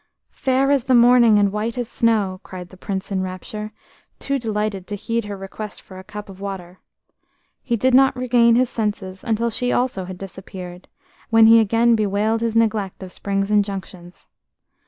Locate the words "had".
10.05-10.17